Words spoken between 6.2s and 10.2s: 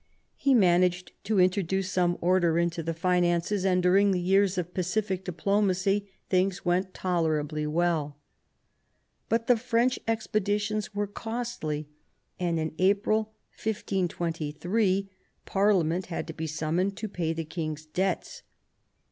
things went tolerably well. But the French